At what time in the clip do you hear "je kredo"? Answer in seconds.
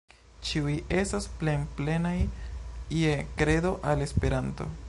3.03-3.79